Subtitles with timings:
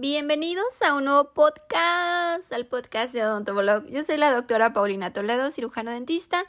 [0.00, 3.84] Bienvenidos a un nuevo podcast, al podcast de Odontoblog.
[3.88, 6.46] Yo soy la doctora Paulina Toledo, cirujano dentista,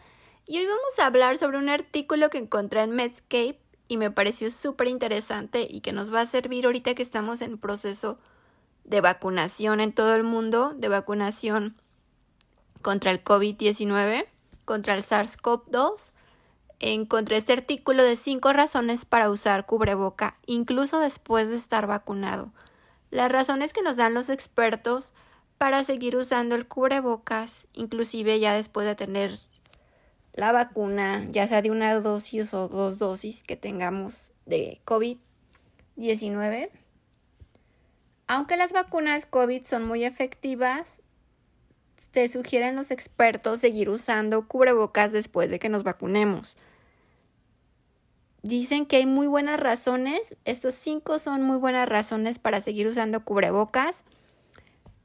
[0.47, 3.59] y hoy vamos a hablar sobre un artículo que encontré en Medscape
[3.89, 7.57] y me pareció súper interesante y que nos va a servir ahorita que estamos en
[7.57, 8.19] proceso
[8.85, 11.75] de vacunación en todo el mundo, de vacunación
[12.81, 14.27] contra el COVID-19,
[14.63, 16.13] contra el SARS-CoV-2.
[16.79, 22.53] Encontré este artículo de cinco razones para usar cubreboca, incluso después de estar vacunado.
[23.11, 25.13] Las razones que nos dan los expertos
[25.57, 29.39] para seguir usando el cubrebocas, inclusive ya después de tener
[30.33, 36.69] la vacuna, ya sea de una dosis o dos dosis que tengamos de COVID-19.
[38.27, 41.01] Aunque las vacunas COVID son muy efectivas,
[42.11, 46.57] te sugieren los expertos seguir usando cubrebocas después de que nos vacunemos.
[48.43, 53.23] Dicen que hay muy buenas razones, estos cinco son muy buenas razones para seguir usando
[53.23, 54.03] cubrebocas.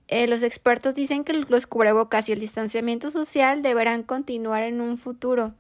[0.09, 4.99] Eh, los expertos dicen que los cubrebocas y el distanciamiento social deberán continuar en un
[4.99, 5.53] futuro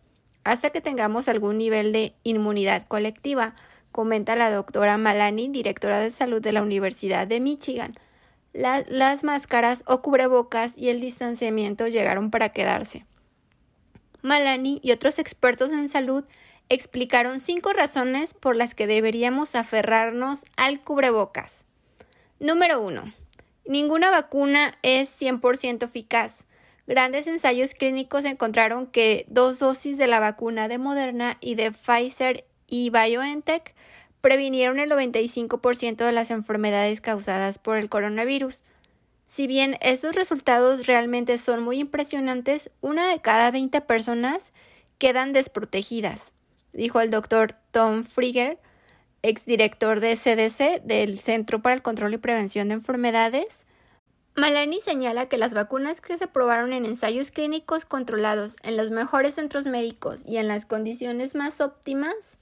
[0.46, 3.56] hasta que tengamos algún nivel de inmunidad colectiva,
[3.90, 7.98] comenta la doctora Malani, directora de salud de la Universidad de Michigan.
[8.52, 13.04] las máscaras o cubrebocas y el distanciamiento llegaron para quedarse.
[14.22, 16.24] Malani y otros expertos en salud
[16.68, 21.64] explicaron cinco razones por las que deberíamos aferrarnos al cubrebocas.
[22.40, 23.04] Número 1.
[23.66, 26.44] Ninguna vacuna es 100% eficaz.
[26.86, 32.44] Grandes ensayos clínicos encontraron que dos dosis de la vacuna de Moderna y de Pfizer
[32.68, 33.74] y BioNTech
[34.20, 38.62] previnieron el 95% de las enfermedades causadas por el coronavirus.
[39.24, 44.52] Si bien estos resultados realmente son muy impresionantes, una de cada 20 personas
[44.98, 46.32] quedan desprotegidas
[46.76, 48.58] dijo el doctor Tom Frieger,
[49.22, 53.66] exdirector de CDC, del Centro para el Control y Prevención de Enfermedades.
[54.36, 59.34] Malani señala que las vacunas que se probaron en ensayos clínicos controlados en los mejores
[59.34, 62.38] centros médicos y en las condiciones más óptimas,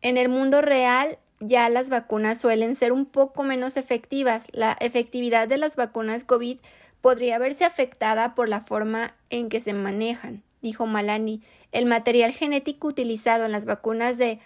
[0.00, 4.46] en el mundo real ya las vacunas suelen ser un poco menos efectivas.
[4.52, 6.60] La efectividad de las vacunas COVID
[7.00, 11.42] podría verse afectada por la forma en que se manejan dijo Malani,
[11.72, 14.40] el material genético utilizado en las vacunas de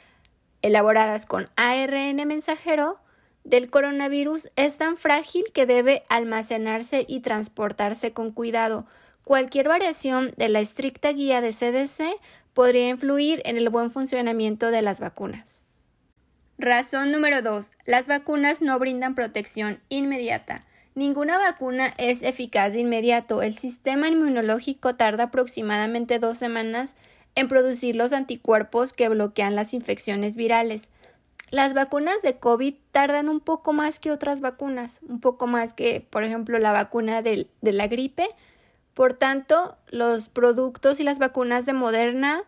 [0.63, 2.99] elaboradas con ARN mensajero
[3.45, 8.87] del coronavirus es tan frágil que debe almacenarse y transportarse con cuidado.
[9.25, 12.21] Cualquier variación de la estricta guía de CDC
[12.55, 15.65] podría influir en el buen funcionamiento de las vacunas.
[16.59, 17.73] Razón número 2.
[17.87, 20.65] Las vacunas no brindan protección inmediata.
[20.95, 23.41] Ninguna vacuna es eficaz de inmediato.
[23.43, 26.97] El sistema inmunológico tarda aproximadamente dos semanas
[27.35, 30.91] en producir los anticuerpos que bloquean las infecciones virales.
[31.51, 36.01] Las vacunas de COVID tardan un poco más que otras vacunas, un poco más que,
[36.01, 38.29] por ejemplo, la vacuna de, de la gripe.
[38.93, 42.45] Por tanto, los productos y las vacunas de Moderna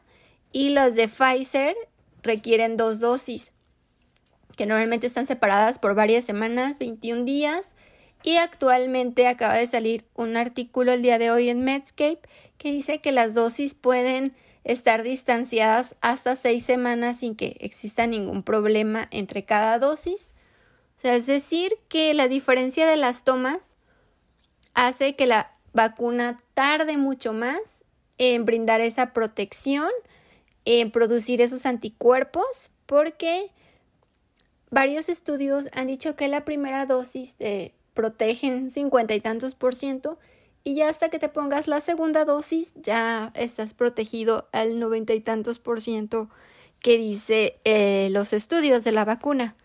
[0.53, 1.76] y las de Pfizer
[2.22, 3.53] requieren dos dosis,
[4.56, 7.75] que normalmente están separadas por varias semanas, 21 días,
[8.25, 12.21] y actualmente acaba de salir un artículo el día de hoy en Medscape
[12.57, 18.43] que dice que las dosis pueden estar distanciadas hasta seis semanas sin que exista ningún
[18.43, 20.33] problema entre cada dosis.
[20.97, 23.77] O sea, es decir, que la diferencia de las tomas
[24.73, 27.85] hace que la vacuna tarde mucho más
[28.17, 29.91] en brindar esa protección,
[30.65, 33.51] en producir esos anticuerpos, porque
[34.71, 40.19] varios estudios han dicho que la primera dosis de protegen cincuenta y tantos por ciento
[40.62, 45.21] y ya hasta que te pongas la segunda dosis ya estás protegido al noventa y
[45.21, 46.28] tantos por ciento
[46.81, 49.56] que dice eh, los estudios de la vacuna.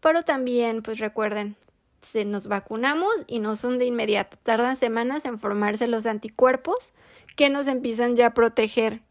[0.00, 1.56] Pero también, pues recuerden,
[2.00, 6.92] se nos vacunamos y no son de inmediato, tardan semanas en formarse los anticuerpos
[7.36, 9.02] que nos empiezan ya a proteger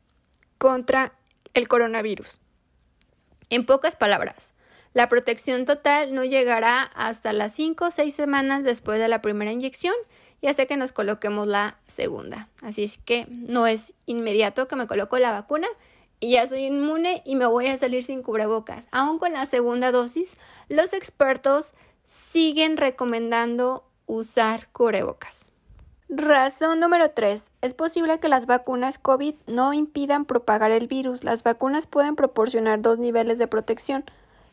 [0.57, 1.13] contra
[1.53, 2.41] el coronavirus.
[3.49, 4.53] En pocas palabras,
[4.93, 9.51] la protección total no llegará hasta las 5 o 6 semanas después de la primera
[9.51, 9.93] inyección
[10.41, 12.49] y hasta que nos coloquemos la segunda.
[12.61, 15.67] Así es que no es inmediato que me coloco la vacuna
[16.19, 18.85] y ya soy inmune y me voy a salir sin cubrebocas.
[18.91, 20.35] Aún con la segunda dosis,
[20.67, 21.73] los expertos
[22.05, 25.47] siguen recomendando usar cubrebocas.
[26.09, 27.51] Razón número 3.
[27.61, 31.23] Es posible que las vacunas COVID no impidan propagar el virus.
[31.23, 34.03] Las vacunas pueden proporcionar dos niveles de protección.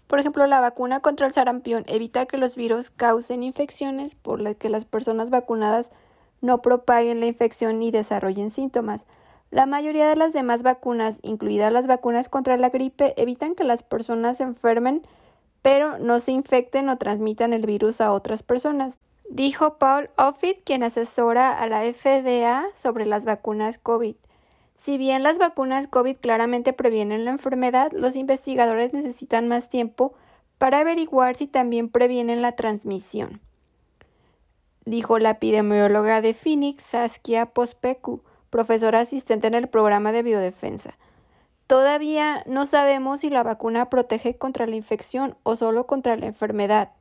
[0.06, 4.56] Por ejemplo, la vacuna contra el sarampión evita que los virus causen infecciones por las
[4.56, 5.90] que las personas vacunadas
[6.40, 9.06] no propaguen la infección ni desarrollen síntomas.
[9.50, 13.82] La mayoría de las demás vacunas, incluidas las vacunas contra la gripe, evitan que las
[13.82, 15.02] personas se enfermen,
[15.62, 18.98] pero no se infecten o transmitan el virus a otras personas,
[19.28, 24.16] dijo Paul Offit, quien asesora a la FDA sobre las vacunas COVID.
[24.78, 30.14] Si bien las vacunas COVID claramente previenen la enfermedad, los investigadores necesitan más tiempo
[30.58, 33.40] para averiguar si también previenen la transmisión,
[34.84, 40.96] dijo la epidemióloga de Phoenix, Saskia Pospecu, profesora asistente en el programa de biodefensa.
[41.66, 46.92] Todavía no sabemos si la vacuna protege contra la infección o solo contra la enfermedad.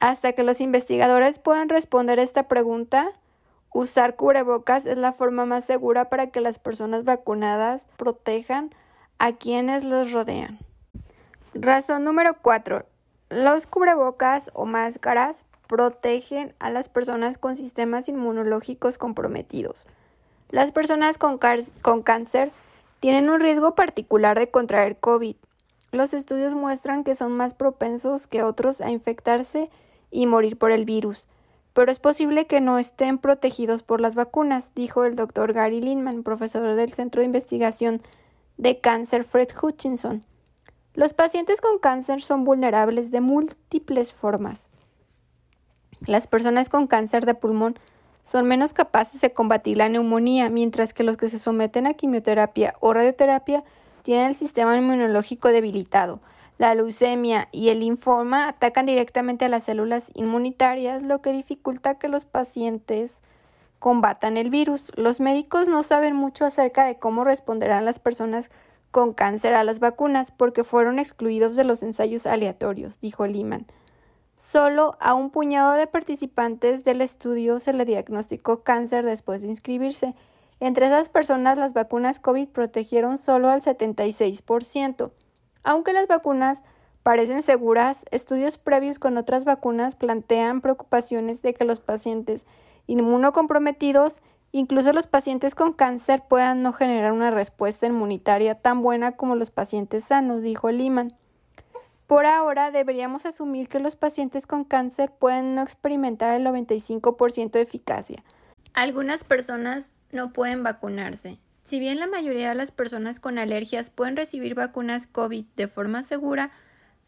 [0.00, 3.12] Hasta que los investigadores puedan responder esta pregunta,
[3.74, 8.74] usar cubrebocas es la forma más segura para que las personas vacunadas protejan
[9.18, 10.58] a quienes los rodean.
[11.54, 12.84] Razón número 4.
[13.30, 19.86] Los cubrebocas o máscaras protegen a las personas con sistemas inmunológicos comprometidos.
[20.50, 21.38] Las personas con,
[21.80, 22.52] con cáncer
[23.00, 25.36] tienen un riesgo particular de contraer COVID.
[25.92, 29.70] Los estudios muestran que son más propensos que otros a infectarse
[30.10, 31.26] y morir por el virus,
[31.72, 36.22] pero es posible que no estén protegidos por las vacunas, dijo el doctor Gary Lindman,
[36.22, 38.02] profesor del Centro de Investigación
[38.58, 40.24] de Cáncer Fred Hutchinson.
[40.94, 44.68] Los pacientes con cáncer son vulnerables de múltiples formas.
[46.06, 47.78] Las personas con cáncer de pulmón
[48.24, 52.74] son menos capaces de combatir la neumonía, mientras que los que se someten a quimioterapia
[52.80, 53.64] o radioterapia
[54.02, 56.20] tienen el sistema inmunológico debilitado.
[56.62, 62.06] La leucemia y el linfoma atacan directamente a las células inmunitarias, lo que dificulta que
[62.06, 63.20] los pacientes
[63.80, 64.92] combatan el virus.
[64.94, 68.52] Los médicos no saben mucho acerca de cómo responderán las personas
[68.92, 73.66] con cáncer a las vacunas porque fueron excluidos de los ensayos aleatorios, dijo Lehman.
[74.36, 80.14] Solo a un puñado de participantes del estudio se le diagnosticó cáncer después de inscribirse.
[80.60, 85.10] Entre esas personas, las vacunas COVID protegieron solo al 76%.
[85.64, 86.62] Aunque las vacunas
[87.02, 92.46] parecen seguras, estudios previos con otras vacunas plantean preocupaciones de que los pacientes
[92.86, 94.20] inmunocomprometidos,
[94.50, 99.50] incluso los pacientes con cáncer, puedan no generar una respuesta inmunitaria tan buena como los
[99.50, 101.16] pacientes sanos, dijo Lehman.
[102.06, 107.62] Por ahora, deberíamos asumir que los pacientes con cáncer pueden no experimentar el 95% de
[107.62, 108.22] eficacia.
[108.74, 111.38] Algunas personas no pueden vacunarse.
[111.64, 116.02] Si bien la mayoría de las personas con alergias pueden recibir vacunas COVID de forma
[116.02, 116.50] segura,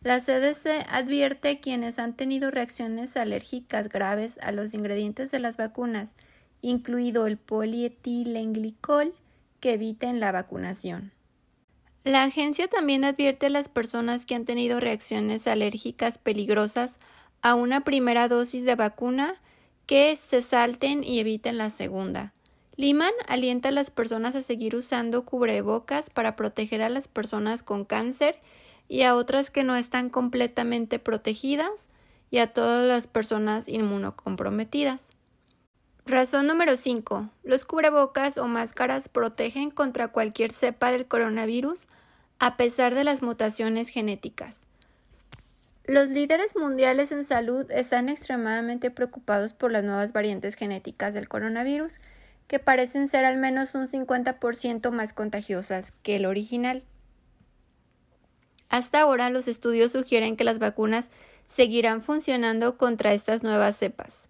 [0.01, 6.15] la CDC advierte quienes han tenido reacciones alérgicas graves a los ingredientes de las vacunas,
[6.61, 9.15] incluido el polietilenglicol,
[9.61, 11.13] que eviten la vacunación.
[12.05, 17.01] La agencia también advierte a las personas que han tenido reacciones alérgicas peligrosas
[17.41, 19.41] a una primera dosis de vacuna
[19.87, 22.34] que se salten y eviten la segunda.
[22.77, 27.85] Liman alienta a las personas a seguir usando cubrebocas para proteger a las personas con
[27.85, 28.41] cáncer
[28.89, 31.89] y a otras que no están completamente protegidas
[32.31, 35.13] y a todas las personas inmunocomprometidas.
[36.07, 37.31] Razón número 5.
[37.45, 41.87] Los cubrebocas o máscaras protegen contra cualquier cepa del coronavirus
[42.39, 44.67] a pesar de las mutaciones genéticas.
[45.87, 52.01] Los líderes mundiales en salud están extremadamente preocupados por las nuevas variantes genéticas del coronavirus,
[52.47, 56.83] que parecen ser al menos un 50% más contagiosas que el original.
[58.69, 61.11] Hasta ahora los estudios sugieren que las vacunas
[61.47, 64.29] seguirán funcionando contra estas nuevas cepas.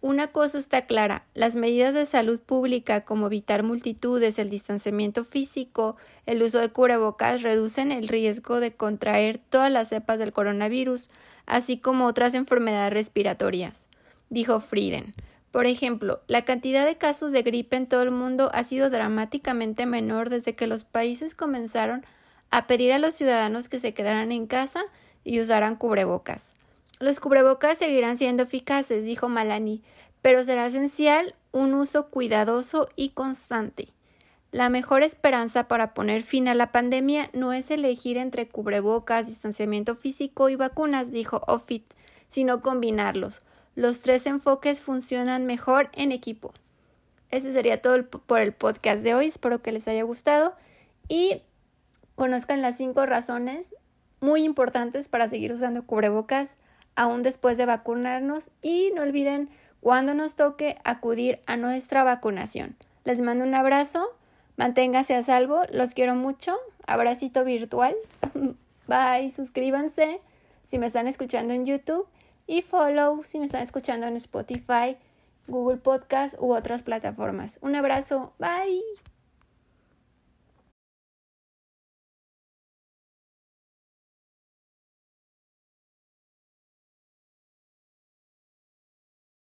[0.00, 5.96] Una cosa está clara, las medidas de salud pública como evitar multitudes, el distanciamiento físico,
[6.24, 11.10] el uso de cubrebocas reducen el riesgo de contraer todas las cepas del coronavirus,
[11.46, 13.88] así como otras enfermedades respiratorias,
[14.30, 15.14] dijo Frieden.
[15.50, 19.86] Por ejemplo, la cantidad de casos de gripe en todo el mundo ha sido dramáticamente
[19.86, 22.04] menor desde que los países comenzaron
[22.50, 24.84] a pedir a los ciudadanos que se quedaran en casa
[25.24, 26.52] y usaran cubrebocas.
[27.00, 29.82] Los cubrebocas seguirán siendo eficaces, dijo Malani,
[30.20, 33.88] pero será esencial un uso cuidadoso y constante.
[34.50, 39.94] La mejor esperanza para poner fin a la pandemia no es elegir entre cubrebocas, distanciamiento
[39.94, 41.84] físico y vacunas, dijo Offit,
[42.28, 43.42] sino combinarlos.
[43.78, 46.52] Los tres enfoques funcionan mejor en equipo.
[47.30, 49.26] Ese sería todo por el podcast de hoy.
[49.26, 50.56] Espero que les haya gustado
[51.06, 51.42] y
[52.16, 53.72] conozcan las cinco razones
[54.18, 56.56] muy importantes para seguir usando cubrebocas
[56.96, 62.74] aún después de vacunarnos y no olviden cuando nos toque acudir a nuestra vacunación.
[63.04, 64.08] Les mando un abrazo,
[64.56, 67.94] manténgase a salvo, los quiero mucho, abracito virtual,
[68.88, 70.20] bye, suscríbanse
[70.66, 72.08] si me están escuchando en YouTube
[72.48, 74.96] y follow si me están escuchando en Spotify,
[75.46, 77.58] Google Podcast u otras plataformas.
[77.62, 78.82] Un abrazo, bye.